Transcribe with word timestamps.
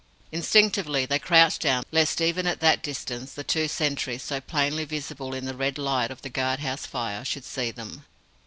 Instinctively 0.31 1.05
they 1.05 1.19
crouched 1.19 1.61
down, 1.61 1.83
lest 1.91 2.21
even 2.21 2.47
at 2.47 2.59
that 2.59 2.81
distance 2.81 3.33
the 3.35 3.43
two 3.43 3.67
sentries, 3.67 4.23
so 4.23 4.41
plainly 4.41 4.83
visible 4.83 5.35
in 5.35 5.45
the 5.45 5.53
red 5.53 5.77
light 5.77 6.09
of 6.09 6.23
the 6.23 6.27
guard 6.29 6.59
house 6.59 6.87
fire, 6.87 7.23
should 7.23 7.45
see 7.45 7.69
them. 7.69 8.03